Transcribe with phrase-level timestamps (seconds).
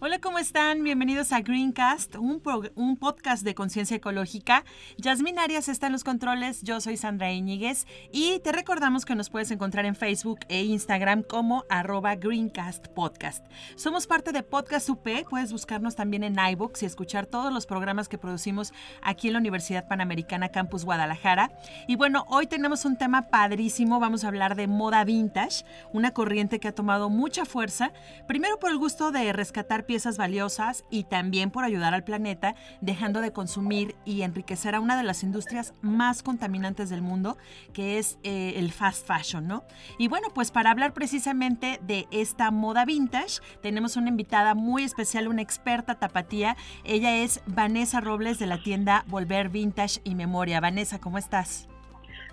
[0.00, 0.84] Hola, ¿cómo están?
[0.84, 2.40] Bienvenidos a Greencast, un,
[2.76, 4.64] un podcast de conciencia ecológica.
[4.96, 9.28] Yasmin Arias está en los controles, yo soy Sandra Iñiguez y te recordamos que nos
[9.28, 13.44] puedes encontrar en Facebook e Instagram como arroba Greencast Podcast.
[13.74, 18.08] Somos parte de Podcast UP, puedes buscarnos también en iBooks y escuchar todos los programas
[18.08, 18.72] que producimos
[19.02, 21.50] aquí en la Universidad Panamericana Campus Guadalajara.
[21.88, 26.60] Y bueno, hoy tenemos un tema padrísimo, vamos a hablar de moda vintage, una corriente
[26.60, 27.92] que ha tomado mucha fuerza,
[28.28, 33.22] primero por el gusto de rescatar piezas valiosas y también por ayudar al planeta, dejando
[33.22, 37.38] de consumir y enriquecer a una de las industrias más contaminantes del mundo,
[37.72, 39.64] que es eh, el fast fashion, ¿no?
[39.98, 45.26] Y bueno, pues para hablar precisamente de esta moda vintage, tenemos una invitada muy especial,
[45.26, 46.56] una experta tapatía.
[46.84, 50.60] Ella es Vanessa Robles de la tienda Volver Vintage y Memoria.
[50.60, 51.66] Vanessa, ¿cómo estás?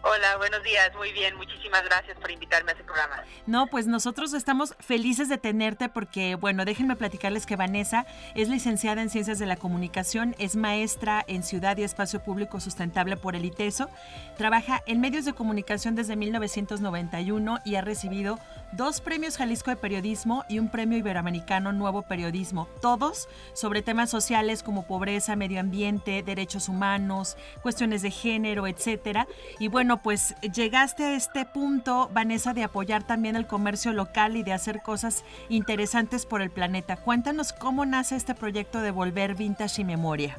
[0.08, 3.24] Hola, buenos días, muy bien, muchísimas gracias por invitarme a este programa.
[3.48, 9.02] No, pues nosotros estamos felices de tenerte porque, bueno, déjenme platicarles que Vanessa es licenciada
[9.02, 13.46] en Ciencias de la Comunicación, es maestra en Ciudad y Espacio Público Sustentable por el
[13.46, 13.90] ITESO,
[14.38, 18.38] trabaja en medios de comunicación desde 1991 y ha recibido
[18.76, 24.64] dos premios Jalisco de Periodismo y un premio Iberoamericano Nuevo Periodismo, todos sobre temas sociales
[24.64, 29.28] como pobreza, medio ambiente, derechos humanos, cuestiones de género, etcétera.
[29.60, 34.44] Y bueno, pues llegaste a este punto, Vanessa, de apoyar también el comercio local y
[34.44, 36.98] de hacer cosas interesantes por el planeta.
[36.98, 40.38] Cuéntanos cómo nace este proyecto de Volver Vintage y Memoria.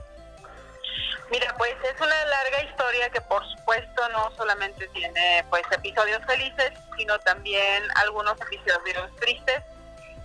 [1.31, 6.73] Mira, pues es una larga historia que por supuesto no solamente tiene pues episodios felices,
[6.97, 9.63] sino también algunos episodios tristes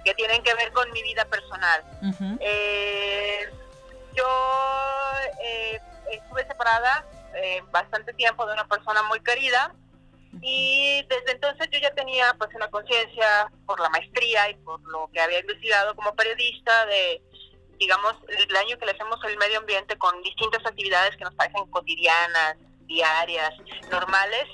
[0.03, 1.83] que tienen que ver con mi vida personal.
[2.39, 3.49] eh,
[4.13, 4.27] yo
[5.43, 5.79] eh,
[6.11, 7.05] estuve separada
[7.35, 9.73] eh, bastante tiempo de una persona muy querida
[10.41, 15.09] y desde entonces yo ya tenía pues una conciencia por la maestría y por lo
[15.13, 17.21] que había investigado como periodista de
[17.81, 21.65] digamos, el año que le hacemos el medio ambiente con distintas actividades que nos parecen
[21.71, 22.55] cotidianas,
[22.85, 23.53] diarias,
[23.89, 24.47] normales,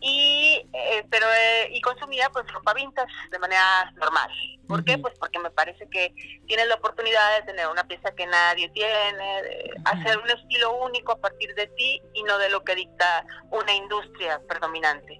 [0.00, 4.30] y eh, pero eh, y consumía pues ropa vintage de manera normal.
[4.66, 4.96] ¿Por qué?
[4.96, 6.14] Pues porque me parece que
[6.46, 11.12] tienes la oportunidad de tener una pieza que nadie tiene, de hacer un estilo único
[11.12, 15.18] a partir de ti y no de lo que dicta una industria predominante.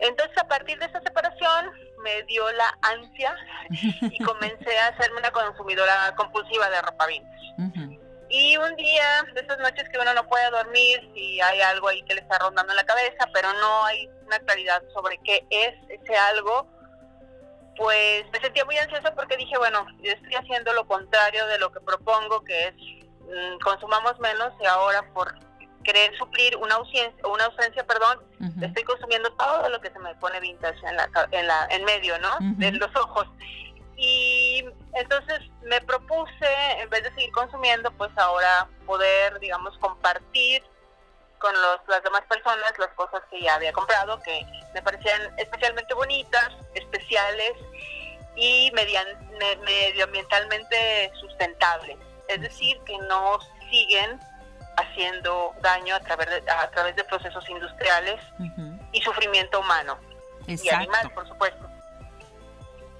[0.00, 1.70] Entonces, a partir de esa separación,
[2.02, 3.36] me dio la ansia
[3.70, 7.98] y comencé a hacerme una consumidora compulsiva de ropa vintage.
[8.28, 12.02] Y un día, de esas noches que uno no puede dormir, si hay algo ahí
[12.04, 15.74] que le está rondando en la cabeza, pero no hay una claridad sobre qué es
[15.90, 16.66] ese algo,
[17.76, 21.72] pues me sentía muy ansiosa porque dije, bueno, yo estoy haciendo lo contrario de lo
[21.72, 25.34] que propongo, que es mm, consumamos menos y ahora por
[25.82, 28.20] querer suplir una ausencia, una ausencia perdón,
[28.60, 32.18] estoy consumiendo todo lo que se me pone vintage en, la, en, la, en medio,
[32.18, 32.36] ¿no?
[32.40, 33.28] De los ojos.
[33.96, 40.64] Y entonces me propuse, en vez de seguir consumiendo, pues ahora poder, digamos, compartir
[41.38, 44.44] con los, las demás personas las cosas que ya había comprado, que
[44.74, 47.52] me parecían especialmente bonitas, especiales
[48.36, 51.96] y medioambientalmente sustentables.
[52.28, 53.38] Es decir, que no
[53.70, 54.20] siguen
[54.76, 58.20] haciendo daño a través de, a través de procesos industriales
[58.92, 59.98] y sufrimiento humano
[60.46, 61.68] y animal, por supuesto.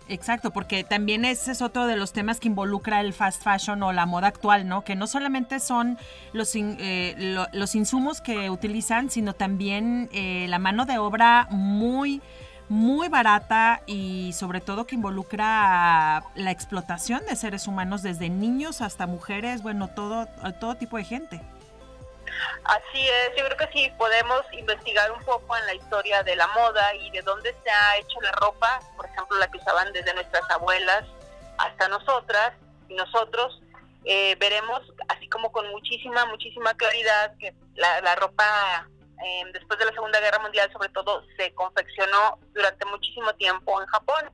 [0.09, 3.93] Exacto, porque también ese es otro de los temas que involucra el fast fashion o
[3.93, 4.85] la moda actual, ¿no?
[4.85, 5.97] Que no solamente son
[6.33, 7.15] los, eh,
[7.53, 12.21] los insumos que utilizan, sino también eh, la mano de obra muy,
[12.69, 19.07] muy barata y sobre todo que involucra la explotación de seres humanos, desde niños hasta
[19.07, 20.27] mujeres, bueno, todo,
[20.59, 21.41] todo tipo de gente.
[22.65, 26.47] Así es, yo creo que sí podemos investigar un poco en la historia de la
[26.49, 30.15] moda y de dónde se ha hecho la ropa, por ejemplo, la que usaban desde
[30.15, 31.05] nuestras abuelas
[31.59, 32.53] hasta nosotras
[32.89, 33.61] y nosotros,
[34.05, 38.89] eh, veremos así como con muchísima, muchísima claridad que la, ropa
[39.25, 43.87] eh, después de la Segunda Guerra Mundial, sobre todo, se confeccionó durante muchísimo tiempo en
[43.87, 44.31] Japón.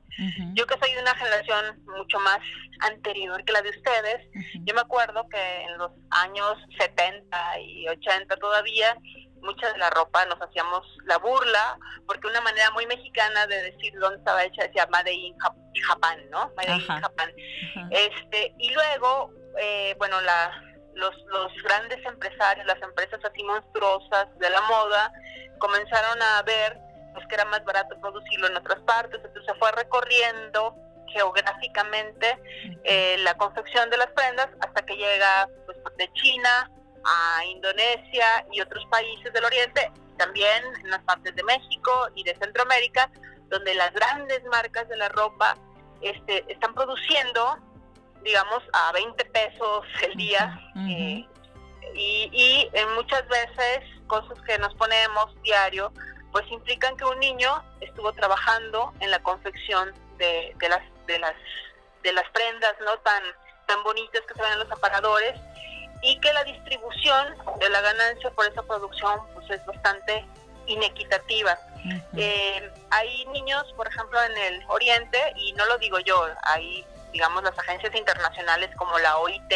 [0.53, 2.39] Yo que soy de una generación mucho más
[2.81, 4.27] anterior que la de ustedes,
[4.65, 8.97] yo me acuerdo que en los años 70 y 80 todavía,
[9.41, 13.93] mucha de la ropa nos hacíamos la burla, porque una manera muy mexicana de decir
[13.99, 15.35] dónde estaba hecha decía Made in
[15.87, 16.51] Japan, ¿no?
[16.57, 17.31] Made in Japan.
[17.91, 20.51] Este, y luego, eh, bueno, la,
[20.99, 25.11] los, los grandes empresarios, las empresas así monstruosas de la moda,
[25.57, 26.79] comenzaron a ver
[27.13, 30.75] pues que era más barato producirlo en otras partes, entonces se fue recorriendo
[31.07, 32.37] geográficamente
[32.83, 36.71] eh, la confección de las prendas hasta que llega pues, de China
[37.03, 42.35] a Indonesia y otros países del Oriente, también en las partes de México y de
[42.35, 43.09] Centroamérica,
[43.47, 45.57] donde las grandes marcas de la ropa
[46.01, 47.57] este, están produciendo,
[48.23, 50.59] digamos, a 20 pesos el día.
[50.75, 51.25] Eh,
[51.95, 55.91] y, y muchas veces cosas que nos ponemos diario,
[56.31, 61.33] pues implican que un niño estuvo trabajando en la confección de, de las de las
[62.03, 63.23] de las prendas no tan
[63.65, 65.39] tan bonitas que se ven en los aparadores
[66.01, 70.25] y que la distribución de la ganancia por esa producción pues es bastante
[70.67, 71.57] inequitativa.
[72.15, 77.43] Eh, hay niños, por ejemplo, en el Oriente, y no lo digo yo, hay, digamos,
[77.43, 79.53] las agencias internacionales como la OIT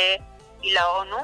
[0.62, 1.18] y la ONU,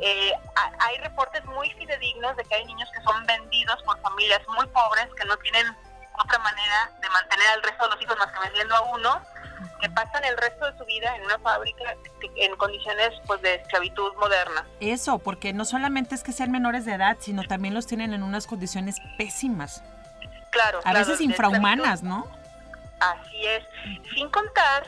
[0.00, 0.32] eh,
[0.78, 5.08] hay reportes muy fidedignos de que hay niños que son vendidos por familias muy pobres
[5.16, 5.66] que no tienen
[6.22, 9.22] otra manera de mantener al resto de los hijos más que vendiendo a uno
[9.80, 11.96] que pasan el resto de su vida en una fábrica
[12.36, 14.66] en condiciones pues de esclavitud moderna.
[14.80, 18.22] Eso, porque no solamente es que sean menores de edad, sino también los tienen en
[18.22, 19.82] unas condiciones pésimas.
[20.50, 20.80] Claro.
[20.84, 22.26] A veces infrahumanas, ¿no?
[23.00, 23.64] Así es.
[24.14, 24.84] Sin contar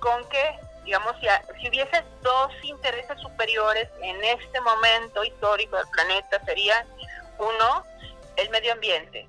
[0.00, 1.26] con que, digamos, si,
[1.60, 6.86] si hubiese dos intereses superiores en este momento histórico del planeta, serían
[7.38, 7.84] uno,
[8.36, 9.28] el medio ambiente,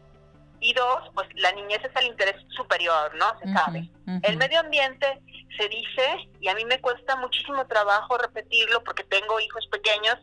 [0.60, 3.40] y dos, pues la niñez es el interés superior, ¿no?
[3.40, 3.90] Se sabe.
[4.24, 5.22] El medio ambiente
[5.56, 10.18] se dice, y a mí me cuesta muchísimo trabajo repetirlo porque tengo hijos pequeños,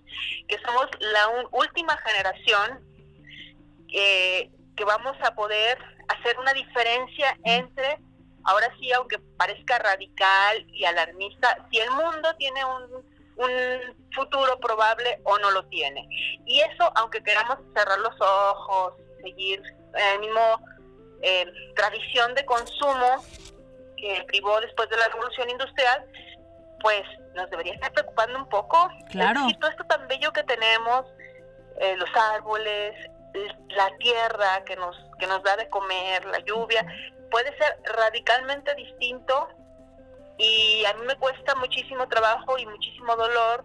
[0.49, 2.81] que somos la última generación
[3.89, 8.01] que vamos a poder hacer una diferencia entre,
[8.45, 15.21] ahora sí, aunque parezca radical y alarmista, si el mundo tiene un un futuro probable
[15.25, 16.07] o no lo tiene.
[16.47, 19.63] Y eso, aunque queramos cerrar los ojos, seguir
[19.95, 20.61] el mismo
[21.23, 23.25] eh, tradición de consumo
[23.97, 26.05] que privó después de la revolución industrial,
[26.81, 27.03] pues
[27.35, 28.89] nos debería estar preocupando un poco.
[29.11, 29.41] Claro.
[29.49, 31.07] Y todo esto tan bello que tenemos,
[31.81, 32.95] eh, los árboles,
[33.71, 36.87] la tierra que nos, que nos da de comer, la lluvia,
[37.35, 39.49] puede ser radicalmente distinto
[40.39, 43.65] y a mí me cuesta muchísimo trabajo y muchísimo dolor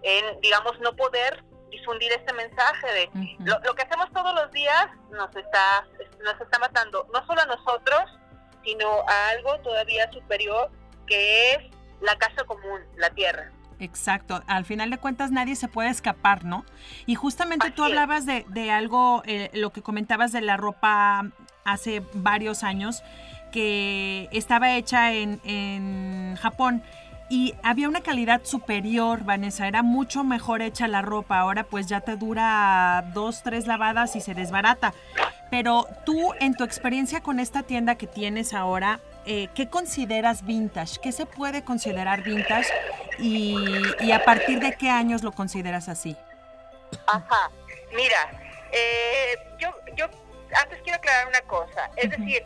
[0.00, 5.28] en, digamos, no poder difundir este mensaje de lo, que hacemos todos los días nos
[5.36, 5.86] está
[6.24, 8.04] nos está matando no solo a nosotros
[8.64, 10.70] sino a algo todavía superior
[11.06, 11.58] que es
[12.00, 13.52] la casa común la tierra.
[13.80, 16.64] Exacto, al final de cuentas nadie se puede escapar, ¿no?
[17.04, 21.30] Y justamente tú hablabas de, de algo, eh, lo que comentabas de la ropa
[21.72, 23.02] hace varios años,
[23.52, 26.82] que estaba hecha en, en Japón
[27.30, 32.00] y había una calidad superior, Vanessa, era mucho mejor hecha la ropa, ahora pues ya
[32.00, 34.94] te dura dos, tres lavadas y se desbarata.
[35.50, 41.00] Pero tú, en tu experiencia con esta tienda que tienes ahora, eh, ¿qué consideras vintage?
[41.02, 42.68] ¿Qué se puede considerar vintage?
[43.18, 46.16] Y, a partir de qué años lo consideras así?
[47.06, 47.50] Ajá,
[47.94, 48.40] mira,
[48.72, 50.06] eh, yo, yo
[50.54, 52.44] antes quiero aclarar una cosa, es decir,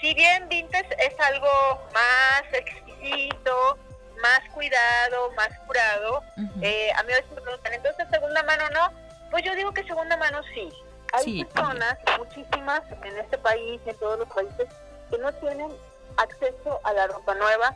[0.00, 1.48] si bien vintage es algo
[1.92, 3.78] más exquisito,
[4.22, 6.22] más cuidado, más curado.
[6.62, 8.90] eh, a mí a veces me preguntan, entonces segunda mano no.
[9.30, 10.68] Pues yo digo que segunda mano sí.
[11.12, 14.68] Hay personas, muchísimas en este país, en todos los países,
[15.10, 15.70] que no tienen
[16.16, 17.74] acceso a la ropa nueva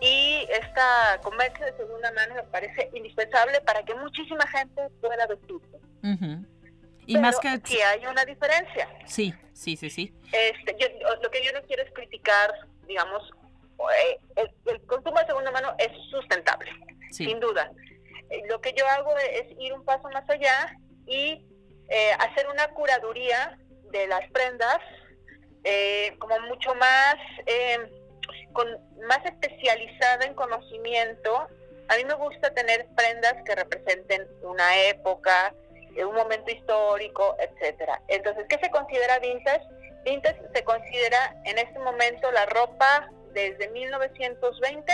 [0.00, 5.78] y esta comercio de segunda mano me parece indispensable para que muchísima gente pueda vestirse.
[7.08, 8.86] Y más que si hay una diferencia.
[9.06, 10.14] Sí, sí, sí, sí.
[10.30, 10.86] Este, yo,
[11.22, 12.52] lo que yo no quiero es criticar,
[12.86, 13.22] digamos,
[13.96, 14.18] eh,
[14.66, 16.70] el, consumo de segunda mano es sustentable,
[17.10, 17.72] sin duda.
[18.28, 21.46] Eh, lo que yo hago es ir un paso más allá y
[21.88, 23.58] eh, hacer una curaduría
[23.90, 24.78] de las prendas
[26.18, 27.16] como mucho más,
[28.52, 28.66] con,
[29.06, 31.46] más especializada en conocimiento.
[31.88, 35.54] A mí me gusta tener prendas que representen una época,
[35.96, 38.00] un momento histórico, etcétera.
[38.08, 39.66] Entonces, ¿qué se considera vintage?
[40.04, 44.92] Vintage se considera en este momento la ropa desde 1920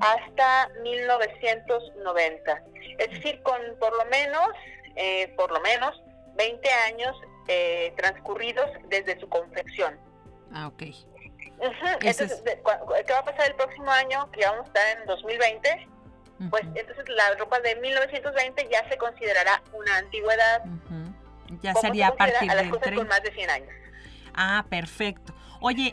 [0.00, 2.62] hasta 1990.
[2.98, 4.48] Es decir, con por lo menos,
[4.96, 6.02] eh, por lo menos
[6.36, 7.16] 20 años
[7.48, 9.98] eh, transcurridos desde su confección.
[10.52, 10.82] Ah, ok.
[11.60, 14.30] Entonces, ¿qué va a pasar el próximo año?
[14.32, 15.88] Que vamos a estar en 2020.
[16.50, 20.64] Pues Ujú, entonces la ropa de 1920 ya se considerará una antigüedad.
[20.64, 21.14] ujú.
[21.62, 23.00] Ya como se sería a partir a las del cosas 30.
[23.00, 23.68] con más de 100 años.
[24.34, 25.32] Ah, perfecto.
[25.60, 25.92] Oye,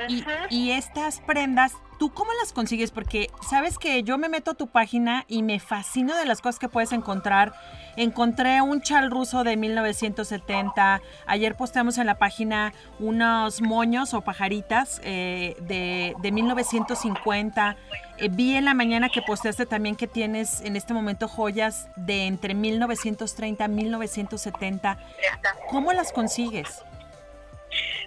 [0.49, 2.91] y, estas prendas, ¿tú cómo las consigues?
[2.91, 6.59] Porque sabes que yo me meto a tu página y me fascino de las cosas
[6.59, 7.53] que puedes encontrar.
[7.95, 11.01] Encontré un chal ruso de 1970.
[11.25, 17.77] Ayer posteamos en la página unos moños o pajaritas eh, de, de 1950.
[18.17, 22.27] Eh, vi en la mañana que posteaste también que tienes en este momento joyas de
[22.27, 24.97] entre 1930 y 1970.
[24.97, 25.55] Ya está.
[25.69, 26.83] ¿Cómo las consigues?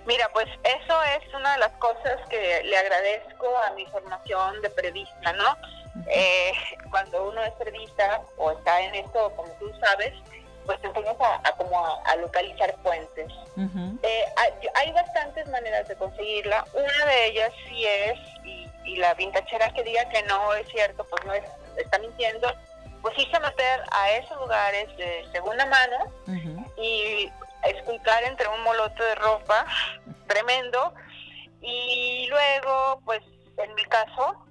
[0.06, 4.71] Mira, pues eso es una de las cosas que le agradezco a mi formación de
[4.71, 5.56] periodista, ¿no?
[6.09, 6.52] Eh,
[6.90, 10.12] cuando uno es periodista o está en esto, como tú sabes,
[10.66, 13.33] pues te enseñas a, a como a, a localizar puentes.
[14.02, 16.64] Eh, hay, hay bastantes maneras de conseguirla.
[16.73, 21.04] Una de ellas sí es, y, y la vintachera que diga que no es cierto,
[21.04, 21.44] pues no es,
[21.76, 22.52] está mintiendo,
[23.02, 26.11] pues a meter a esos lugares de segunda mano
[26.78, 27.30] y
[27.66, 29.66] esculcar entre un molote de ropa
[30.26, 30.94] tremendo
[31.61, 33.21] y luego pues
[33.59, 34.44] en mi caso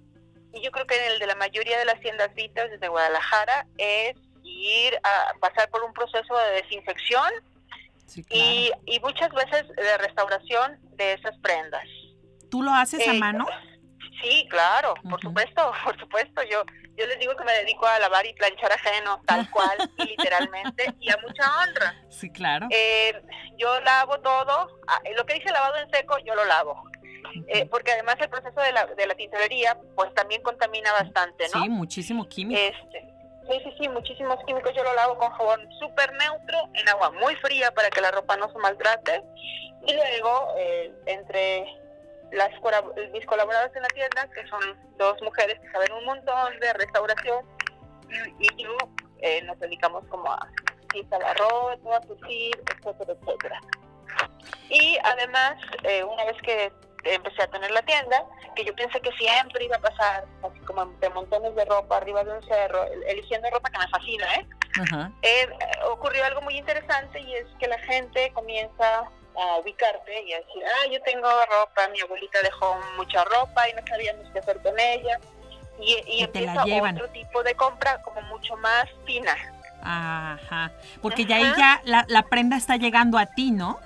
[0.54, 3.66] y yo creo que en el de la mayoría de las tiendas Vitas desde Guadalajara
[3.78, 7.32] es ir a pasar por un proceso de desinfección
[8.06, 8.44] Sí, claro.
[8.46, 11.84] y, y muchas veces de restauración de esas prendas.
[12.52, 13.48] ¿Tú lo haces a Eh, mano?
[14.22, 16.44] Sí, claro, por supuesto, por supuesto.
[16.44, 16.64] Yo
[16.98, 20.94] yo les digo que me dedico a lavar y planchar ajeno, tal cual, y literalmente,
[21.00, 21.96] y a mucha honra.
[22.10, 22.68] Sí, claro.
[22.70, 23.14] Eh,
[23.58, 26.84] yo lavo todo, ah, eh, lo que dice lavado en seco, yo lo lavo.
[27.48, 31.64] Eh, porque además el proceso de la, de la tintorería, pues también contamina bastante, ¿no?
[31.64, 32.60] Sí, muchísimo químico.
[32.60, 33.12] Este,
[33.50, 34.72] sí, sí, sí, muchísimos químicos.
[34.76, 38.38] Yo lo lavo con jabón súper neutro, en agua muy fría para que la ropa
[38.38, 39.24] no se maltrate.
[39.86, 41.66] Y luego, eh, entre
[42.34, 42.50] las
[43.12, 44.62] mis colaboradoras en la tienda, que son
[44.98, 47.46] dos mujeres que saben un montón de restauración,
[48.40, 48.76] y, y yo
[49.20, 50.48] eh, nos dedicamos como a
[51.20, 53.60] la ropa, a surcir, etcétera, etcétera.
[54.70, 56.72] Y además, eh, una vez que
[57.06, 58.24] empecé a tener la tienda,
[58.56, 62.24] que yo pensé que siempre iba a pasar, así como de montones de ropa arriba
[62.24, 64.48] de un cerro, el- eligiendo ropa que me fascina, ¿eh?
[65.24, 65.48] Eh,
[65.90, 69.04] ocurrió algo muy interesante y es que la gente comienza
[69.36, 73.74] a ubicarte y a decir, ah, yo tengo ropa, mi abuelita dejó mucha ropa y
[73.74, 75.20] no sabíamos qué hacer con ella.
[75.80, 79.36] Y, y Y empieza otro tipo de compra como mucho más fina.
[79.82, 80.72] Ajá.
[81.02, 81.58] Porque ya ahí Ajá.
[81.58, 83.80] ya la, la prenda está llegando a ti, ¿no?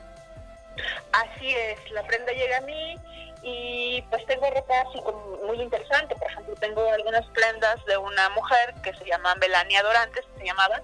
[1.11, 2.97] Así es, la prenda llega a mí
[3.41, 6.15] y pues tengo ropa así como muy interesante.
[6.15, 10.81] Por ejemplo, tengo algunas prendas de una mujer que se llama Melania Dorantes, se llamaba.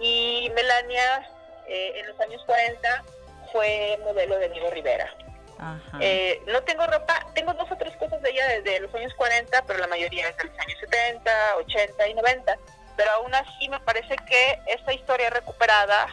[0.00, 1.28] Y Melania
[1.66, 3.04] eh, en los años 40
[3.52, 5.12] fue modelo de Diego Rivera.
[5.58, 5.98] Ajá.
[6.00, 9.64] Eh, no tengo ropa, tengo dos o tres cosas de ella desde los años 40,
[9.66, 12.58] pero la mayoría es de los años 70, 80 y 90.
[12.96, 16.06] Pero aún así me parece que esta historia recuperada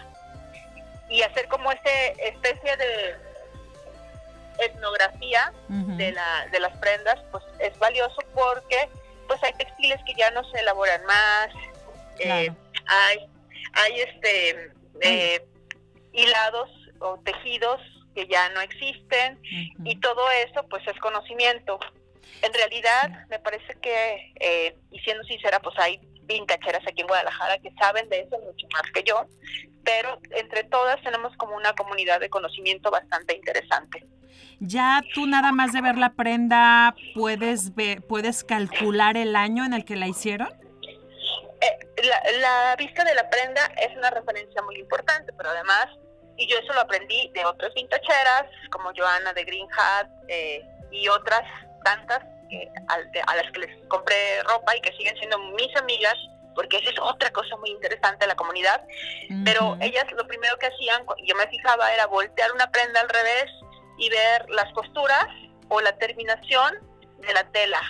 [1.10, 3.16] y hacer como esa especie de
[4.60, 8.90] etnografía de, la, de las prendas, pues es valioso porque
[9.28, 11.50] pues hay textiles que ya no se elaboran más,
[12.20, 12.52] eh,
[12.88, 13.30] hay,
[13.74, 15.46] hay este eh,
[16.14, 17.82] hilados o tejidos
[18.14, 19.40] que ya no existen
[19.84, 21.80] y todo eso pues es conocimiento.
[22.42, 27.60] En realidad me parece que, eh, y siendo sincera, pues hay vintacheras aquí en Guadalajara
[27.60, 29.28] que saben de eso mucho más que yo,
[29.84, 34.04] pero entre todas tenemos como una comunidad de conocimiento bastante interesante.
[34.60, 39.74] Ya tú nada más de ver la prenda puedes ver, puedes calcular el año en
[39.74, 40.50] el que la hicieron.
[41.62, 45.88] Eh, la, la vista de la prenda es una referencia muy importante, pero además,
[46.38, 51.08] y yo eso lo aprendí de otras vintacheras, como Joana de Green Hat eh, y
[51.08, 51.44] otras
[51.84, 55.76] tantas que, al- de- a las que les compré ropa y que siguen siendo mis
[55.78, 56.16] amigas,
[56.54, 58.82] porque esa es otra cosa muy interesante de la comunidad.
[59.44, 63.52] Pero ellas lo primero que hacían, yo me fijaba, era voltear una prenda al revés
[63.98, 65.28] y ver las costuras
[65.70, 66.76] o la terminación
[67.20, 67.82] de la tela.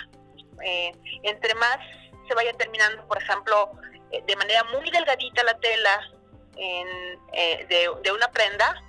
[0.64, 1.78] Eh, entre más
[2.26, 3.70] se vaya terminando, por ejemplo,
[4.10, 6.10] eh, de manera muy delgadita la tela
[6.56, 8.82] en, eh, de, de una prenda,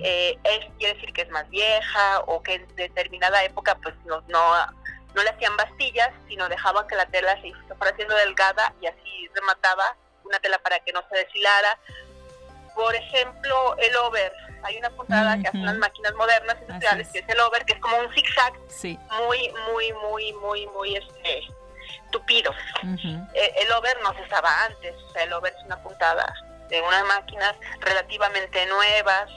[0.00, 4.20] eh, es, quiere decir que es más vieja o que en determinada época pues no,
[4.28, 4.66] no,
[5.14, 8.86] no le hacían bastillas, sino dejaban que la tela se se fuera haciendo delgada y
[8.86, 11.78] así remataba una tela para que no se deshilara.
[12.74, 14.32] Por ejemplo, el over.
[14.62, 17.12] Hay una puntada que hacen las máquinas modernas industriales, es.
[17.12, 18.98] que es el over, que es como un zigzag Sí.
[19.26, 21.48] muy, muy, muy, muy, muy este
[22.10, 22.52] tupido.
[23.34, 26.32] Eh, el over no se usaba antes, o sea, el over es una puntada
[26.68, 29.28] de unas máquinas relativamente nuevas,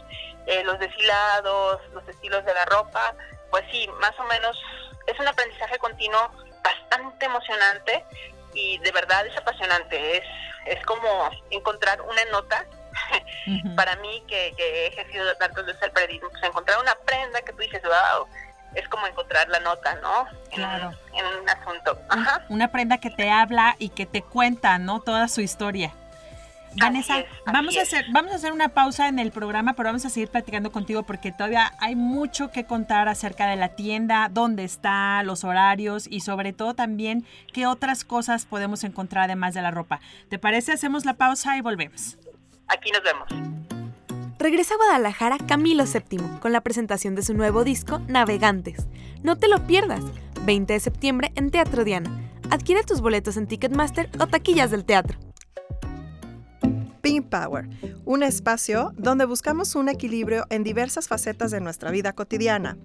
[0.47, 3.15] eh, los desfilados, los estilos de la ropa,
[3.49, 4.57] pues sí, más o menos
[5.07, 6.31] es un aprendizaje continuo
[6.63, 8.05] bastante emocionante
[8.53, 10.17] y de verdad es apasionante.
[10.17, 10.23] Es,
[10.65, 12.65] es como encontrar una nota
[13.75, 17.59] para mí que, he ejercido tantos veces el periodismo, pues encontrar una prenda que tú
[17.59, 18.27] dices, wow,
[18.73, 20.27] es como encontrar la nota, ¿no?
[20.51, 20.93] Claro.
[21.13, 21.97] En, un asunto.
[22.49, 25.01] Una prenda que te habla y que te cuenta, ¿no?
[25.01, 25.93] Toda su historia.
[26.77, 30.09] Vanessa, vamos a hacer vamos a hacer una pausa en el programa, pero vamos a
[30.09, 35.23] seguir platicando contigo porque todavía hay mucho que contar acerca de la tienda, dónde está,
[35.23, 40.01] los horarios y sobre todo también qué otras cosas podemos encontrar además de la ropa.
[40.29, 40.73] ¿Te parece?
[40.73, 42.17] Hacemos la pausa y volvemos.
[42.67, 43.55] Aquí nos vemos.
[44.37, 48.87] Regresa a Guadalajara Camilo VII con la presentación de su nuevo disco Navegantes.
[49.23, 50.03] No te lo pierdas.
[50.45, 52.11] 20 de septiembre en Teatro Diana.
[52.51, 55.17] Adquiere tus boletos en Ticketmaster o taquillas del teatro.
[57.25, 57.69] Power,
[58.05, 62.77] un espacio donde buscamos un equilibrio en diversas facetas de nuestra vida cotidiana.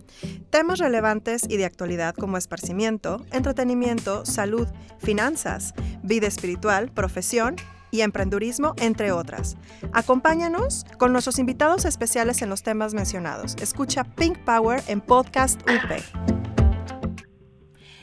[0.50, 4.68] Temas relevantes y de actualidad como esparcimiento, entretenimiento, salud,
[4.98, 7.56] finanzas, vida espiritual, profesión
[7.90, 9.56] y emprendurismo, entre otras.
[9.92, 13.56] Acompáñanos con nuestros invitados especiales en los temas mencionados.
[13.60, 16.39] Escucha Pink Power en Podcast UP.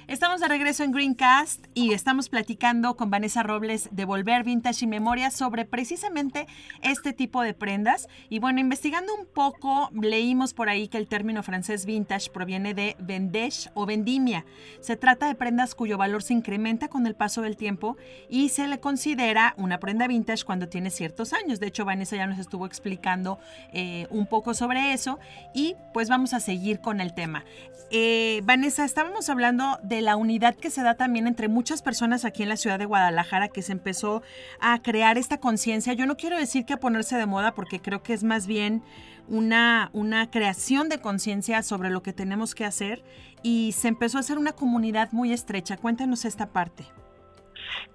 [0.08, 4.88] Estamos de regreso en Greencast y estamos platicando con Vanessa Robles de Volver Vintage y
[4.88, 6.48] Memoria sobre precisamente
[6.82, 8.08] este tipo de prendas.
[8.30, 12.96] Y bueno, investigando un poco, leímos por ahí que el término francés vintage proviene de
[13.00, 14.46] vendage o vendimia.
[14.80, 17.98] Se trata de prendas cuyo valor se incrementa con el paso del tiempo
[18.30, 21.60] y se le considera una prenda vintage cuando tiene ciertos años.
[21.60, 23.40] De hecho, Vanessa ya nos estuvo explicando
[23.74, 25.20] eh, un poco sobre eso
[25.54, 27.44] y pues vamos a seguir con el tema.
[27.92, 32.44] Eh, Vanessa, estábamos hablando de la unidad que se da también entre muchas personas aquí
[32.44, 34.22] en la ciudad de Guadalajara, que se empezó
[34.60, 35.94] a crear esta conciencia.
[35.94, 38.84] Yo no quiero decir que a ponerse de moda, porque creo que es más bien
[39.28, 43.04] una, una creación de conciencia sobre lo que tenemos que hacer
[43.44, 45.78] y se empezó a hacer una comunidad muy estrecha.
[45.78, 46.86] Cuéntanos esta parte.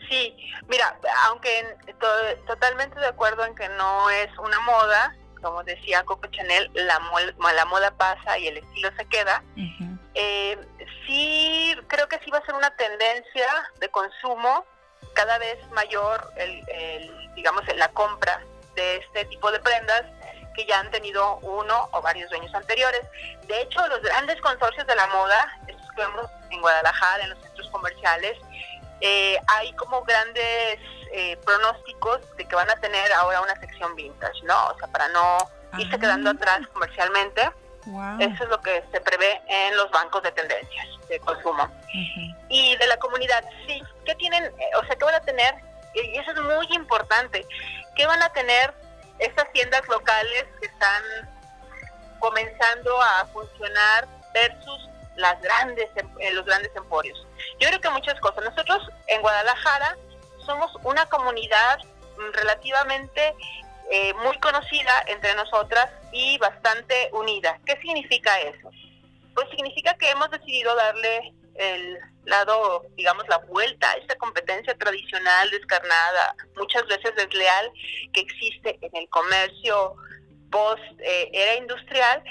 [0.08, 0.36] Sí,
[0.68, 1.48] mira, aunque
[2.46, 7.00] totalmente de acuerdo en que no es una moda, como decía Coco Chanel, la,
[7.54, 9.42] la moda pasa y el estilo se queda.
[10.14, 10.58] Eh,
[11.06, 13.46] sí, creo que sí va a ser una tendencia
[13.80, 14.64] de consumo
[15.14, 18.40] cada vez mayor, el, digamos, en la compra
[18.74, 20.04] de este tipo de prendas
[20.54, 23.00] que ya han tenido uno o varios dueños anteriores.
[23.46, 27.38] De hecho, los grandes consorcios de la moda, estos que vemos en Guadalajara, en los
[27.40, 28.38] centros comerciales,
[29.04, 30.78] eh, hay como grandes
[31.12, 34.68] eh, pronósticos de que van a tener ahora una sección vintage, ¿no?
[34.68, 35.38] O sea, para no
[35.76, 36.34] irse quedando ah.
[36.34, 37.50] atrás comercialmente.
[38.20, 41.68] Eso es lo que se prevé en los bancos de tendencias de consumo.
[42.48, 44.44] Y de la comunidad, sí, ¿qué tienen?
[44.44, 45.56] Eh, o sea, ¿qué van a tener?
[45.94, 47.44] Y eso es muy importante.
[47.96, 48.72] ¿Qué van a tener
[49.18, 51.02] estas tiendas locales que están
[52.20, 57.26] comenzando a funcionar versus las grandes em, eh, los grandes emporios?
[57.58, 58.44] Yo creo que muchas cosas.
[58.44, 59.96] Nosotros en Guadalajara
[60.44, 63.34] somos una comunidad mm, relativamente
[63.90, 67.58] eh, muy conocida entre nosotras y bastante unida.
[67.66, 68.70] ¿Qué significa eso?
[69.34, 75.50] Pues significa que hemos decidido darle el lado, digamos, la vuelta a esta competencia tradicional,
[75.50, 77.70] descarnada, muchas veces desleal,
[78.12, 79.96] que existe en el comercio
[80.52, 82.22] post eh, era industrial,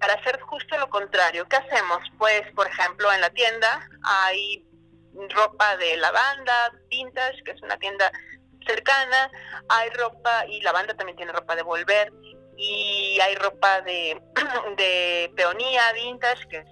[0.00, 1.46] para hacer justo lo contrario.
[1.46, 1.98] ¿Qué hacemos?
[2.16, 4.64] Pues, por ejemplo, en la tienda hay
[5.30, 8.10] ropa de lavanda, vintage, que es una tienda
[8.66, 9.30] cercana,
[9.68, 12.12] hay ropa, y la banda también tiene ropa de volver,
[12.56, 14.22] y hay ropa de,
[14.76, 16.66] de peonía vintage, que es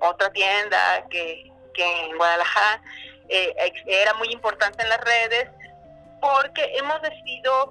[0.00, 2.80] otra tienda que, en Guadalajara
[3.28, 3.54] eh,
[3.86, 5.50] era muy importante en las redes,
[6.22, 7.70] porque hemos decidido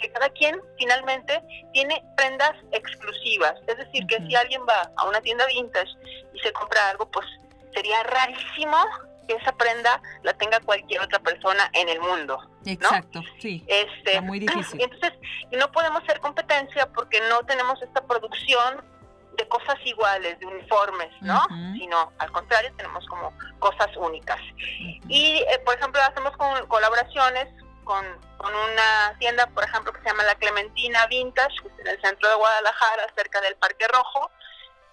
[0.00, 1.42] que cada quien finalmente
[1.72, 3.54] tiene prendas exclusivas.
[3.66, 5.90] Es decir, que si alguien va a una tienda vintage
[6.32, 7.26] y se compra algo, pues
[7.74, 8.78] sería rarísimo
[9.26, 12.38] que esa prenda la tenga cualquier otra persona en el mundo.
[12.66, 13.64] Exacto, sí.
[13.66, 14.80] Este, muy difícil.
[14.82, 15.12] Entonces,
[15.52, 18.84] no podemos ser competencia porque no tenemos esta producción
[19.36, 21.42] de cosas iguales, de uniformes, ¿no?
[21.76, 24.40] Sino al contrario, tenemos como cosas únicas.
[25.08, 27.48] Y, eh, por ejemplo, hacemos con colaboraciones
[27.84, 28.04] con,
[28.36, 32.34] con, una tienda, por ejemplo, que se llama La Clementina Vintage, en el centro de
[32.36, 34.30] Guadalajara, cerca del Parque Rojo,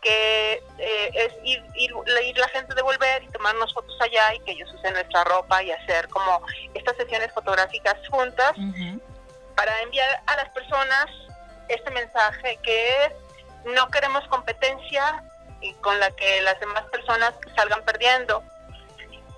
[0.02, 1.94] que eh, es ir, ir,
[2.38, 5.72] la gente de volver y tomarnos fotos allá y que ellos usen nuestra ropa y
[5.72, 6.42] hacer como
[6.74, 8.54] estas sesiones fotográficas juntas
[9.56, 11.06] para enviar a las personas
[11.70, 13.14] este mensaje que es
[13.66, 15.24] no queremos competencia
[15.62, 18.44] y con la que las demás personas salgan perdiendo.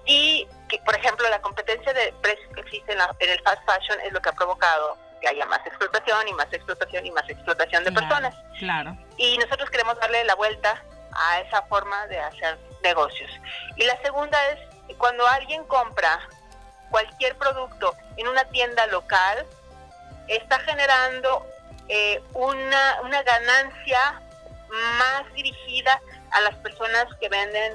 [0.05, 4.11] Y que por ejemplo la competencia de precios que existe en, el fast fashion es
[4.11, 7.91] lo que ha provocado que haya más explotación y más explotación y más explotación de
[7.91, 8.35] personas.
[8.59, 8.97] Claro.
[9.17, 13.31] Y nosotros queremos darle la vuelta a esa forma de hacer negocios.
[13.77, 14.59] Y la segunda es
[14.97, 16.19] cuando alguien compra
[16.89, 19.45] cualquier producto en una tienda local,
[20.27, 21.45] está generando
[21.87, 24.21] eh, una, una ganancia
[24.97, 27.73] más dirigida a las personas que venden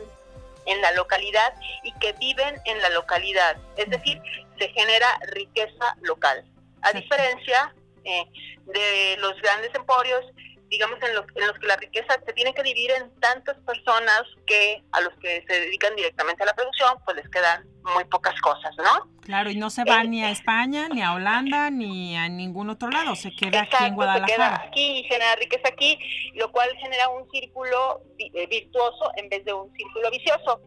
[0.68, 3.56] en la localidad y que viven en la localidad.
[3.76, 4.20] Es decir,
[4.58, 6.44] se genera riqueza local.
[6.82, 8.24] A diferencia eh,
[8.66, 10.24] de los grandes emporios
[10.68, 14.22] digamos, en los, en los que la riqueza se tiene que dividir en tantas personas
[14.46, 18.38] que a los que se dedican directamente a la producción, pues les quedan muy pocas
[18.40, 19.08] cosas, ¿no?
[19.22, 22.90] Claro, y no se va ni a España, ni a Holanda, ni a ningún otro
[22.90, 24.26] lado, se queda aquí en Guadalajara.
[24.26, 25.98] Se queda aquí y genera riqueza aquí,
[26.34, 30.62] lo cual genera un círculo eh, virtuoso en vez de un círculo vicioso.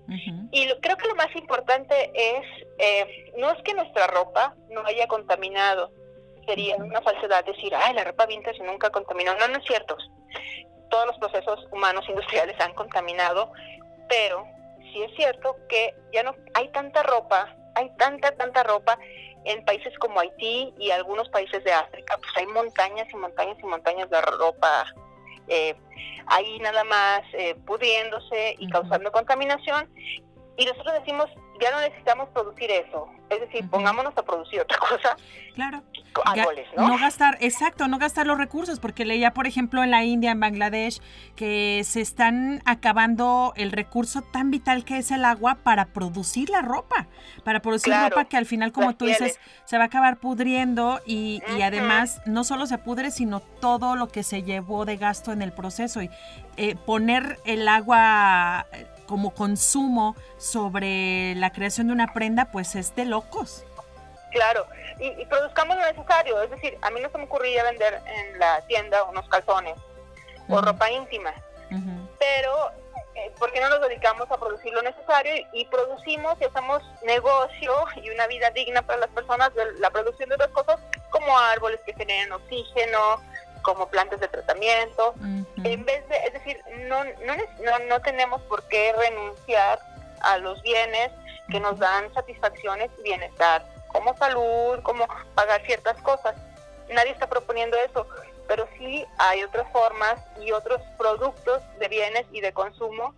[0.51, 2.45] Y lo, creo que lo más importante es,
[2.77, 5.91] eh, no es que nuestra ropa no haya contaminado,
[6.51, 9.33] sería una falsedad decir, ay, la ropa vintage nunca contaminó.
[9.35, 9.97] No, no es cierto.
[10.89, 13.53] Todos los procesos humanos industriales han contaminado,
[14.09, 14.45] pero
[14.91, 18.99] sí es cierto que ya no hay tanta ropa, hay tanta, tanta ropa
[19.45, 23.65] en países como Haití y algunos países de África, pues hay montañas y montañas y
[23.65, 24.85] montañas de ropa
[25.47, 25.75] eh,
[26.27, 29.89] ahí nada más eh, pudriéndose y causando contaminación.
[30.57, 31.29] Y nosotros decimos,
[31.61, 33.07] ya no necesitamos producir eso.
[33.29, 35.15] Es decir, pongámonos a producir otra cosa.
[35.53, 35.81] Claro.
[36.25, 36.87] Árboles, ¿no?
[36.87, 40.39] No gastar, exacto, no gastar los recursos, porque leía, por ejemplo, en la India, en
[40.39, 41.01] Bangladesh,
[41.35, 46.61] que se están acabando el recurso tan vital que es el agua para producir la
[46.61, 47.07] ropa,
[47.43, 51.41] para producir ropa que al final, como tú dices, se va a acabar pudriendo y,
[51.57, 55.41] y, además no solo se pudre, sino todo lo que se llevó de gasto en
[55.41, 56.01] el proceso.
[56.01, 56.09] Y
[56.57, 58.65] eh, poner el agua
[59.05, 63.65] como consumo sobre la creación de una prenda, pues es de locos.
[64.31, 64.65] Claro,
[64.99, 68.61] y, produzcamos lo necesario, es decir, a mí no se me ocurría vender en la
[68.61, 69.75] tienda unos calzones
[70.47, 71.33] o ropa íntima,
[72.19, 72.71] pero
[73.15, 77.73] eh, ¿por qué no nos dedicamos a producir lo necesario y producimos y hacemos negocio
[78.01, 81.79] y una vida digna para las personas de la producción de otras cosas como árboles
[81.85, 83.21] que generen oxígeno,
[83.61, 85.13] como plantas de tratamiento.
[85.63, 89.79] En vez de, es decir, no, no, no, tenemos por qué renunciar
[90.21, 91.11] a los bienes
[91.49, 96.35] que nos dan satisfacciones y bienestar, como salud, como pagar ciertas cosas.
[96.89, 98.07] Nadie está proponiendo eso,
[98.47, 103.13] pero sí hay otras formas y otros productos de bienes y de consumo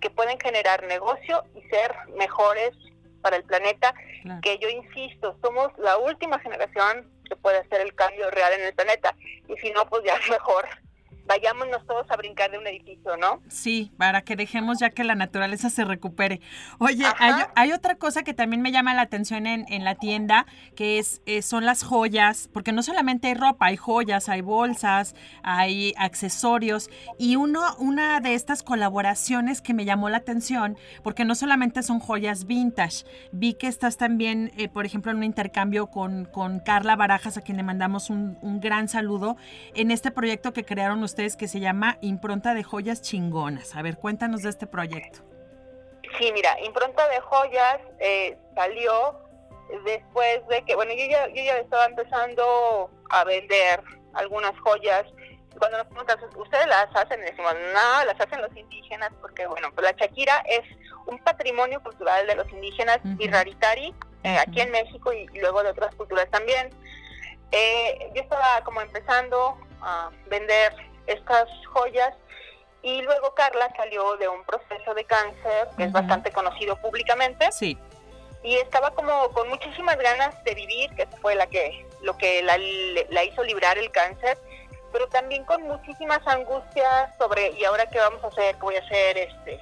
[0.00, 2.72] que pueden generar negocio y ser mejores
[3.22, 3.94] para el planeta,
[4.42, 8.74] que yo insisto, somos la última generación que puede hacer el cambio real en el
[8.74, 9.14] planeta.
[9.48, 10.68] Y si no, pues ya es mejor
[11.28, 13.42] vayámonos todos a brincar de un edificio, ¿no?
[13.48, 16.40] Sí, para que dejemos ya que la naturaleza se recupere.
[16.78, 17.04] Oye,
[17.54, 21.20] hay, otra cosa que también me llama la atención en, en la tienda, que es
[21.26, 26.88] eh, son las joyas, porque no solamente hay ropa, hay joyas, hay bolsas, hay accesorios,
[27.18, 32.00] y uno, una de estas colaboraciones que me llamó la atención, porque no solamente son
[32.00, 36.96] joyas vintage, vi que estás también, eh, por ejemplo, en un intercambio con, con Carla
[36.96, 39.36] Barajas, a quien le mandamos un, un gran saludo,
[39.74, 43.74] en este proyecto que crearon ustedes que se llama Impronta de Joyas Chingonas.
[43.74, 45.18] A ver, cuéntanos de este proyecto.
[46.16, 49.18] Sí, mira, Impronta de Joyas eh, salió
[49.84, 53.82] después de que, bueno, yo ya, yo ya estaba empezando a vender
[54.14, 55.06] algunas joyas.
[55.58, 57.20] Cuando nos preguntan, ¿ustedes las hacen?
[57.20, 60.62] Y decimos, no, las hacen los indígenas, porque, bueno, pues la Shakira es
[61.06, 65.70] un patrimonio cultural de los indígenas y raritari eh, aquí en México y, luego de
[65.70, 66.70] otras culturas también.
[67.50, 72.14] Eh, yo estaba como empezando a vender estas joyas
[72.82, 77.50] y luego Carla salió de un proceso de cáncer que es bastante conocido públicamente.
[77.50, 77.76] Sí.
[78.42, 82.56] Y estaba como con muchísimas ganas de vivir, que fue la que lo que la,
[83.10, 84.38] la hizo librar el cáncer,
[84.92, 88.80] pero también con muchísimas angustias sobre y ahora qué vamos a hacer, qué voy a
[88.80, 89.60] hacer, este,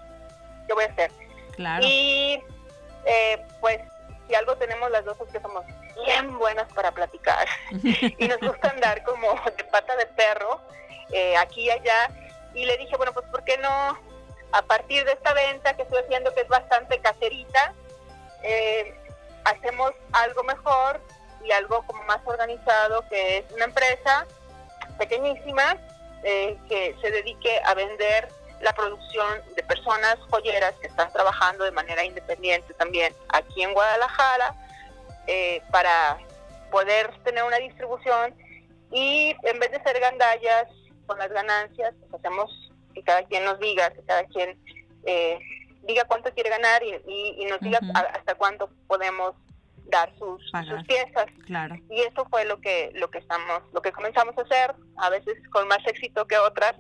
[0.67, 1.11] qué voy a hacer.
[1.55, 1.87] Claro.
[1.87, 2.43] Y
[3.07, 3.81] eh, pues
[4.29, 5.65] si algo tenemos las dos es que somos
[6.05, 10.61] bien buenas para platicar y nos gusta andar como de pata de perro
[11.13, 12.11] eh, aquí y allá.
[12.55, 13.99] Y le dije, bueno, pues ¿por qué no?
[14.53, 17.75] A partir de esta venta que estoy haciendo, que es bastante caserita,
[18.43, 18.95] eh,
[19.45, 21.01] hacemos algo mejor
[21.45, 24.27] y algo como más organizado, que es una empresa
[24.99, 25.77] pequeñísima
[26.23, 28.29] eh, que se dedique a vender
[28.61, 34.55] la producción de personas joyeras que están trabajando de manera independiente también aquí en Guadalajara
[35.71, 36.19] para
[36.71, 38.35] poder tener una distribución
[38.91, 40.69] y en vez de ser gandallas
[41.07, 44.59] con las ganancias, pues hacemos que cada quien nos diga, que cada quien
[45.05, 45.39] eh,
[45.83, 47.79] diga cuánto quiere ganar y, nos diga
[48.13, 49.35] hasta cuánto podemos
[49.91, 51.27] dar sus, sus piezas.
[51.47, 51.77] Claro.
[51.89, 55.37] Y eso fue lo que lo que estamos, lo que comenzamos a hacer, a veces
[55.51, 56.75] con más éxito que otras,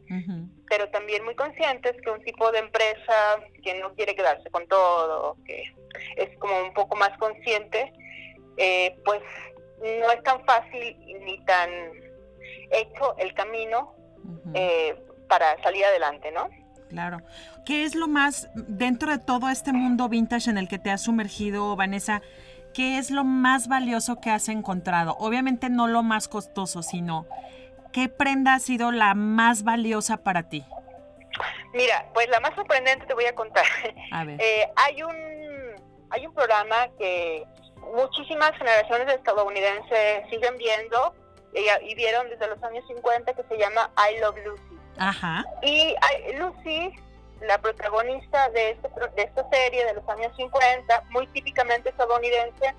[0.69, 5.37] pero también muy conscientes que un tipo de empresa que no quiere quedarse con todo,
[5.47, 5.73] que
[6.17, 7.93] es como un poco más consciente,
[8.57, 9.23] eh, pues
[9.81, 11.71] no es tan fácil ni tan
[12.73, 13.96] hecho el camino
[14.55, 14.97] Eh,
[15.29, 16.49] para salir adelante, ¿no?
[16.89, 17.23] Claro.
[17.65, 21.03] ¿Qué es lo más, dentro de todo este mundo vintage en el que te has
[21.03, 22.23] sumergido, Vanessa,
[22.75, 25.17] qué es lo más valioso que has encontrado?
[25.19, 27.27] Obviamente no lo más costoso, sino
[27.93, 30.65] qué prenda ha sido la más valiosa para ti.
[31.75, 33.65] Mira, pues la más sorprendente te voy a contar.
[34.13, 34.41] A ver.
[34.41, 35.17] Eh, hay un
[36.11, 37.45] hay un programa que
[37.95, 41.15] muchísimas generaciones de estadounidenses siguen viendo
[41.55, 44.79] y, y vieron desde los años 50 que se llama I Love Lucy.
[44.99, 45.45] Ajá.
[45.63, 46.93] Y ay, Lucy,
[47.41, 52.75] la protagonista de, este de esta serie de los años 50, muy típicamente estadounidense,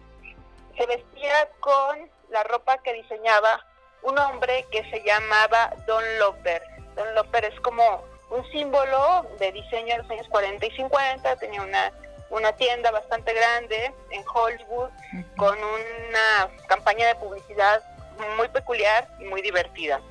[0.78, 3.66] se vestía con la ropa que diseñaba
[4.04, 6.62] un hombre que se llamaba Don Loper.
[6.96, 11.62] Don Loper es como un símbolo de diseño de los años 40 y 50, tenía
[11.62, 11.92] una,
[12.30, 14.90] una tienda bastante grande en Hollywood
[15.38, 17.82] con una campaña de publicidad
[18.36, 20.02] muy peculiar y muy divertida.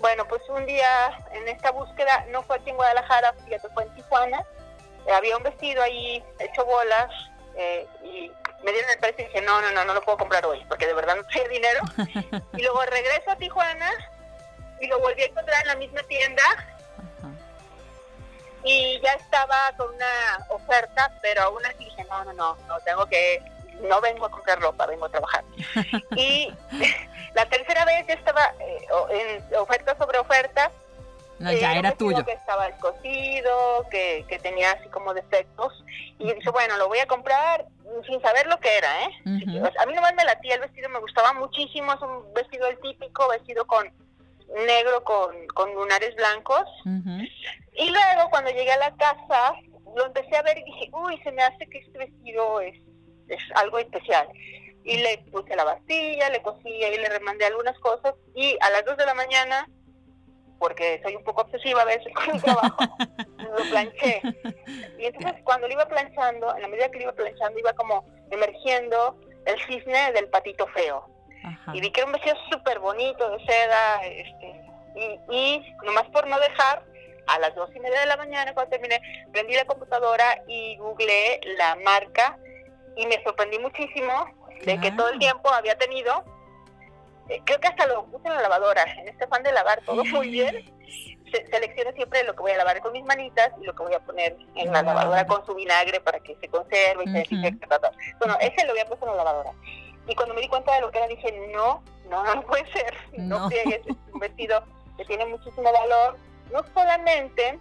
[0.00, 3.94] Bueno, pues un día en esta búsqueda, no fue aquí en Guadalajara, fíjate, fue en
[3.94, 4.44] Tijuana,
[5.06, 7.10] eh, había un vestido ahí hecho bolas
[7.56, 8.30] eh, y
[8.62, 10.86] me dieron el precio y dije, no, no, no, no lo puedo comprar hoy, porque
[10.86, 11.80] de verdad no tenía dinero.
[12.56, 13.90] y luego regreso a Tijuana
[14.80, 16.42] y lo volví a encontrar en la misma tienda
[18.64, 23.06] y ya estaba con una oferta, pero aún así dije, no, no, no, no tengo
[23.06, 23.42] que,
[23.82, 25.44] no vengo a comprar ropa, vengo a trabajar.
[26.16, 26.52] y
[27.34, 30.70] la tercera vez ya estaba eh, en oferta sobre oferta.
[31.38, 32.24] No, eh, ya un era tuyo.
[32.24, 35.84] Que estaba escocido, que, que tenía así como defectos.
[36.18, 37.66] Y dije, bueno, lo voy a comprar
[38.06, 39.10] sin saber lo que era, ¿eh?
[39.80, 43.28] A mí nomás me latía el vestido, me gustaba muchísimo, es un vestido el típico,
[43.28, 43.90] vestido con
[44.66, 46.64] negro con, con lunares blancos.
[46.84, 49.54] Y luego cuando llegué a la casa,
[49.96, 52.74] lo empecé a ver y dije, uy, se me hace que este vestido es,
[53.28, 54.28] es algo especial.
[54.84, 58.14] Y le puse la bastilla, le cosí y le remandé algunas cosas.
[58.34, 59.68] Y a las 2 de la mañana,
[60.58, 62.76] porque soy un poco obsesiva a veces con el trabajo,
[63.36, 64.22] lo planché.
[64.98, 68.04] Y entonces cuando lo iba planchando, en la medida que lo iba planchando, iba como
[68.30, 71.06] emergiendo el cisne del patito feo
[71.42, 71.72] Ajá.
[71.74, 74.60] y vi que era un vestido súper bonito de seda, este,
[74.94, 76.82] y, y nomás por no dejar,
[77.28, 79.00] a las dos y media de la mañana cuando terminé,
[79.32, 82.38] prendí la computadora y googleé la marca
[82.98, 84.26] y me sorprendí muchísimo
[84.64, 86.24] de que todo el tiempo había tenido,
[87.28, 90.04] eh, creo que hasta lo puse en la lavadora, en este afán de lavar todo
[90.04, 90.64] muy bien,
[91.30, 93.94] se- selecciono siempre lo que voy a lavar con mis manitas y lo que voy
[93.94, 97.66] a poner en la lavadora con su vinagre para que se conserve y se desinfecte.
[98.18, 99.52] Bueno, ese lo había puesto en la lavadora.
[100.08, 102.94] Y cuando me di cuenta de lo que era, dije, no, no, no puede ser.
[103.12, 103.50] No, No.
[103.50, 103.80] es
[104.12, 104.64] un vestido
[104.96, 106.16] que tiene muchísimo valor,
[106.50, 107.52] no solamente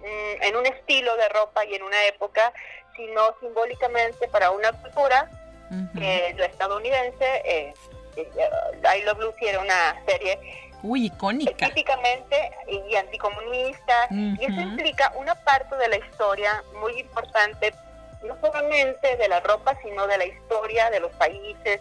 [0.00, 2.52] mm, en un estilo de ropa y en una época,
[2.96, 5.30] sino simbólicamente para una cultura
[5.70, 5.98] Ujú.
[5.98, 7.42] que es la estadounidense.
[7.44, 7.74] Eh,
[8.16, 10.38] I Love Lucy era una serie
[10.84, 11.66] Uy, icónica.
[11.66, 17.74] típicamente y anticomunista y eso implica una parte de la historia muy importante
[18.22, 21.80] no solamente de la ropa sino de la historia de los países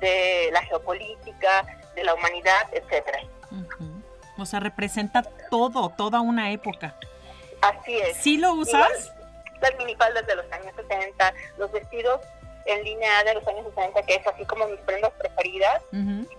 [0.00, 3.18] de la geopolítica de la humanidad etcétera
[3.50, 4.02] Ujú.
[4.38, 6.94] O sea, representa todo, toda una época.
[7.60, 9.12] así es ¿Sí lo usas?
[9.60, 12.20] Las minifaldas de los años 60 los vestidos
[12.66, 15.82] en línea de los años 60 que es así como mis prendas preferidas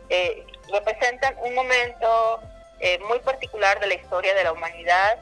[0.10, 2.40] eh, representan un momento
[2.80, 5.18] eh, muy particular de la historia de la humanidad,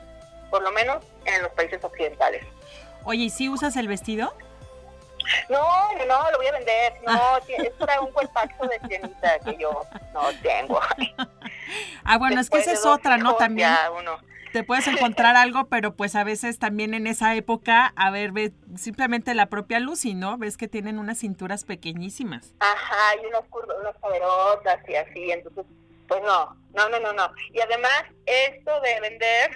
[0.49, 2.43] por lo menos en los países occidentales.
[3.03, 4.33] Oye, ¿y si usas el vestido?
[5.49, 6.93] No, no, no, lo voy a vender.
[7.05, 10.79] No, ti- es para un cuerpazo de sirenita que yo no tengo.
[12.03, 13.35] Ah, bueno, es que esa es otra, ¿no?
[13.35, 14.17] También uno.
[14.53, 18.53] Te puedes encontrar algo, pero pues a veces también en esa época, a ver, ve
[18.77, 20.37] simplemente la propia Lucy, ¿no?
[20.37, 22.53] Ves que tienen unas cinturas pequeñísimas.
[22.59, 25.65] Ajá, y unos curvos, unas y así, entonces,
[26.07, 27.31] pues no, no, no, no, no.
[27.51, 29.51] Y además, esto de vender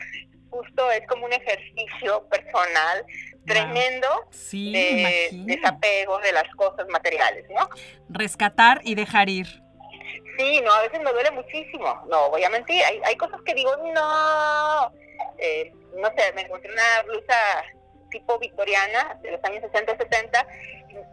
[0.49, 3.05] justo es como un ejercicio personal
[3.45, 7.69] tremendo Sí, de desapego de las cosas materiales, ¿no?
[8.10, 9.62] Rescatar y dejar ir.
[10.38, 12.04] Sí, no, a veces me duele muchísimo.
[12.10, 12.84] No, voy a mentir.
[12.84, 14.91] Hay, hay cosas que digo, no.
[15.39, 17.36] Eh, no sé, me encontré una blusa
[18.12, 20.47] tipo victoriana de los años 60, 70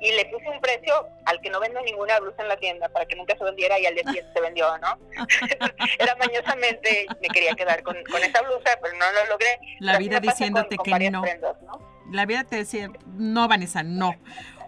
[0.00, 3.04] y le puse un precio al que no vendo ninguna blusa en la tienda para
[3.04, 4.98] que nunca se vendiera y al día siguiente se vendió, ¿no?
[5.98, 9.58] Era mañosamente, me quería quedar con, con esa blusa, pero no lo logré.
[9.80, 11.22] La vida diciéndote con- con que no.
[11.22, 11.80] prendas, ¿no?
[12.12, 14.14] La vida te decía, no, Vanessa, no.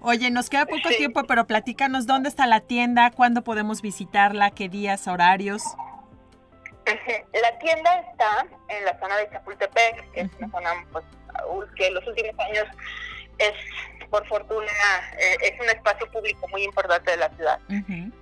[0.08, 0.98] Oye, nos queda poco Sí.
[0.98, 5.64] tiempo, pero platícanos dónde está la tienda, cuándo podemos visitarla, qué días, horarios.
[6.86, 11.04] La tienda está en la zona de Chapultepec, que es una zona pues,
[11.74, 12.66] que en los últimos años
[13.38, 13.52] es,
[14.08, 14.70] por fortuna,
[15.18, 17.58] eh, es un espacio público muy importante de la ciudad.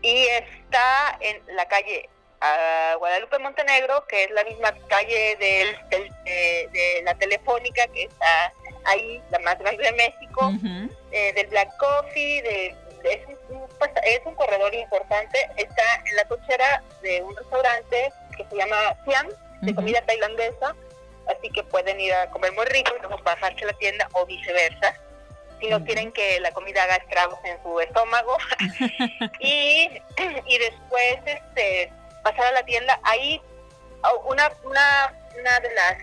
[0.00, 2.08] Y está en la calle
[2.44, 8.04] ah, Guadalupe Montenegro, que es la misma calle del, del- de, de la Telefónica, que
[8.04, 8.52] está
[8.84, 10.52] ahí, la más grande de México,
[11.12, 15.38] eh, del Black Coffee, de, de- es, un, pues, es un corredor importante.
[15.56, 19.28] Está en la cochera de un restaurante que se llama Siam,
[19.62, 20.74] de comida tailandesa,
[21.28, 24.26] así que pueden ir a comer muy rico y luego bajarse a la tienda o
[24.26, 24.94] viceversa.
[25.60, 28.36] Si no quieren que la comida haga estragos en su estómago.
[29.40, 29.88] y,
[30.46, 31.90] y después este,
[32.24, 32.98] pasar a la tienda.
[33.04, 33.40] Ahí
[34.02, 35.98] oh, una, una, una de las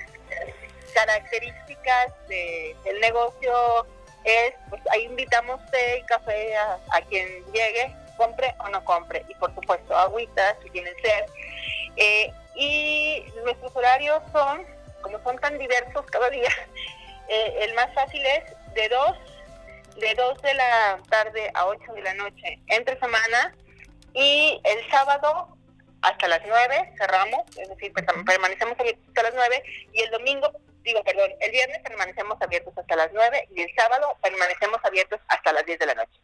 [0.93, 3.85] características de- del negocio
[4.23, 9.25] es, pues ahí invitamos té y café a, quien llegue, compre o no compre.
[9.27, 11.25] Y por supuesto, agüita si tienen sed.
[11.97, 14.65] Eh, y nuestros horarios son,
[15.01, 16.49] como son tan diversos cada día,
[17.27, 19.17] eh, el más fácil es de 2
[19.97, 23.53] de 2 de la tarde a 8 de la noche entre semana
[24.13, 25.57] y el sábado
[26.01, 30.51] hasta las 9 cerramos, es decir, per- permanecemos abiertos hasta las 9 y el domingo,
[30.83, 35.53] digo, perdón, el viernes permanecemos abiertos hasta las 9 y el sábado permanecemos abiertos hasta
[35.53, 36.19] las 10 de la noche.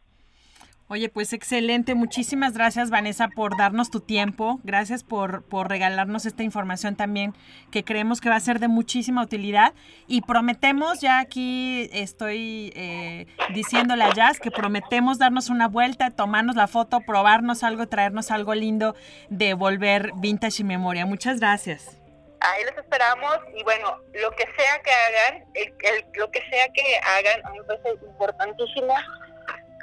[0.90, 1.94] Oye, pues excelente.
[1.94, 4.58] Muchísimas gracias, Vanessa, por darnos tu tiempo.
[4.64, 7.34] Gracias por, por regalarnos esta información también,
[7.70, 9.74] que creemos que va a ser de muchísima utilidad.
[10.06, 16.56] Y prometemos, ya aquí estoy eh, diciéndole a Jazz, que prometemos darnos una vuelta, tomarnos
[16.56, 18.96] la foto, probarnos algo, traernos algo lindo
[19.28, 21.04] de volver vintage y memoria.
[21.04, 21.98] Muchas gracias.
[22.40, 26.68] Ahí los esperamos y bueno, lo que sea que hagan, el- el- lo que sea
[26.72, 28.94] que hagan, me parece importantísimo,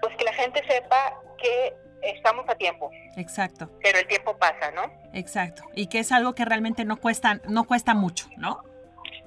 [0.02, 4.84] pues que la gente sepa que estamos a tiempo, Exacto, pero el tiempo pasa, ¿no?
[5.14, 5.64] exacto.
[5.74, 8.62] Y que es algo que realmente no cuesta, no cuesta mucho, ¿no?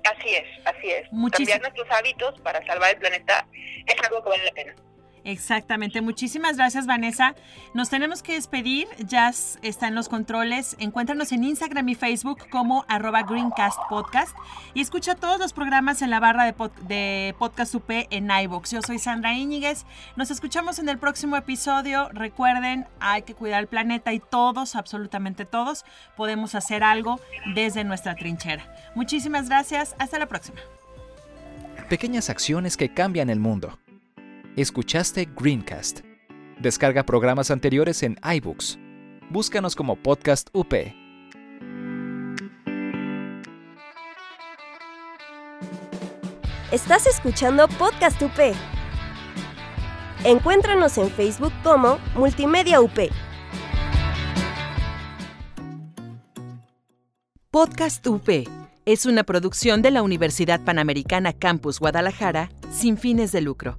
[0.05, 1.13] Así es, así es.
[1.13, 1.59] Muchísimo.
[1.59, 3.47] Cambiar nuestros hábitos para salvar el planeta
[3.87, 4.75] es algo que vale la pena.
[5.29, 6.01] Exactamente.
[6.01, 7.35] Muchísimas gracias, Vanessa.
[7.75, 8.89] Nos tenemos que despedir.
[9.07, 10.75] Jazz está en los controles.
[10.79, 14.35] Encuéntranos en Instagram y Facebook como arroba Greencast Podcast
[14.73, 18.71] y escucha todos los programas en la barra de, pod- Podcast UP en iVoox.
[18.73, 19.85] Yo soy Sandra Íñiguez.
[20.17, 22.09] Nos escuchamos en el próximo episodio.
[22.15, 25.85] Recuerden, hay que cuidar el planeta y todos, absolutamente todos,
[26.17, 27.21] podemos hacer algo
[27.55, 28.65] desde nuestra trinchera.
[28.95, 29.95] Muchísimas gracias.
[29.99, 30.61] Hasta la próxima.
[31.91, 33.79] Pequeñas acciones que cambian el mundo.
[34.57, 36.01] Escuchaste Greencast.
[36.61, 38.79] Descarga programas anteriores en iBooks.
[39.31, 40.75] Búscanos como Podcast UP.
[46.73, 48.55] Estás escuchando Podcast UP.
[50.25, 52.99] Encuéntranos en Facebook como Multimedia UP.
[57.51, 58.29] Podcast UP
[58.85, 63.79] es una producción de la Universidad Panamericana Campus Guadalajara sin fines de lucro.